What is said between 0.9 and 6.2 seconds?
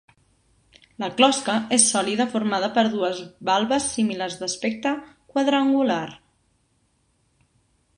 La closca és sòlida formada per dues valves similars d'aspecte quadrangular.